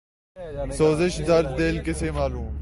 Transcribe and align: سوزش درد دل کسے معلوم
سوزش 0.77 1.19
درد 1.27 1.57
دل 1.57 1.77
کسے 1.85 2.11
معلوم 2.11 2.57